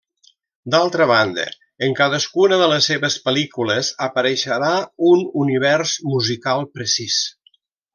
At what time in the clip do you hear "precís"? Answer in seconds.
6.79-7.25